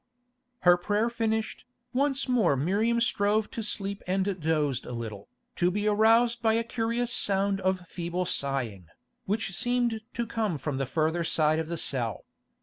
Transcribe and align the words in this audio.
Her 0.61 0.77
prayer 0.77 1.11
finished, 1.11 1.63
once 1.93 2.27
more 2.27 2.57
Miriam 2.57 2.99
strove 2.99 3.51
to 3.51 3.61
sleep 3.61 4.01
and 4.07 4.41
dozed 4.41 4.87
a 4.87 4.93
little, 4.93 5.29
to 5.57 5.69
be 5.69 5.87
aroused 5.87 6.41
by 6.41 6.53
a 6.53 6.63
curious 6.63 7.13
sound 7.13 7.61
of 7.61 7.85
feeble 7.87 8.25
sighing, 8.25 8.87
which 9.25 9.53
seemed 9.55 10.01
to 10.15 10.25
come 10.25 10.57
from 10.57 10.77
the 10.77 10.87
further 10.87 11.23
side 11.23 11.59
of 11.59 11.67
the 11.67 11.77
cell. 11.77 12.25